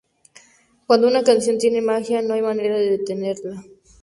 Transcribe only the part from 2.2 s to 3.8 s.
no hay manera de detenerla.